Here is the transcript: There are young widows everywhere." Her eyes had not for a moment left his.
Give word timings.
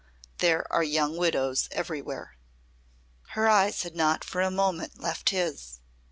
There 0.39 0.65
are 0.73 0.81
young 0.81 1.15
widows 1.15 1.67
everywhere." 1.71 2.35
Her 3.37 3.47
eyes 3.47 3.83
had 3.83 3.95
not 3.95 4.23
for 4.23 4.41
a 4.41 4.49
moment 4.49 4.99
left 4.99 5.29
his. 5.29 5.77